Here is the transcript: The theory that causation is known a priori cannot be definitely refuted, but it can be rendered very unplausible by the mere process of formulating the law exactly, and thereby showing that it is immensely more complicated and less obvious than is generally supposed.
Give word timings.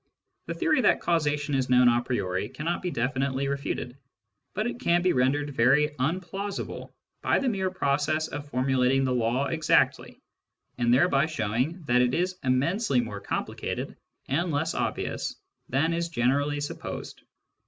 The 0.47 0.55
theory 0.55 0.81
that 0.81 0.99
causation 0.99 1.53
is 1.53 1.69
known 1.69 1.87
a 1.87 2.01
priori 2.01 2.49
cannot 2.49 2.81
be 2.81 2.89
definitely 2.89 3.47
refuted, 3.47 3.99
but 4.55 4.65
it 4.65 4.79
can 4.79 5.03
be 5.03 5.13
rendered 5.13 5.51
very 5.51 5.89
unplausible 5.99 6.91
by 7.21 7.37
the 7.37 7.47
mere 7.47 7.69
process 7.69 8.27
of 8.27 8.49
formulating 8.49 9.03
the 9.03 9.13
law 9.13 9.45
exactly, 9.45 10.19
and 10.79 10.91
thereby 10.91 11.27
showing 11.27 11.83
that 11.83 12.01
it 12.01 12.15
is 12.15 12.39
immensely 12.43 12.99
more 12.99 13.21
complicated 13.21 13.95
and 14.27 14.49
less 14.49 14.73
obvious 14.73 15.35
than 15.69 15.93
is 15.93 16.09
generally 16.09 16.61
supposed. 16.61 17.21